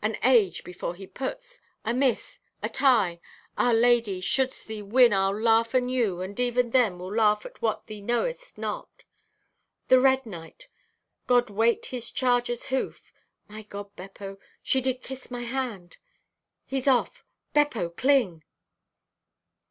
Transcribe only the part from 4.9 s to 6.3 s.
I'll laugh anew